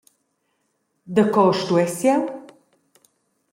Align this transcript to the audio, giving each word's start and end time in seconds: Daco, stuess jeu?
Daco, 1.15 1.43
stuess 1.59 1.93
jeu? 2.01 2.21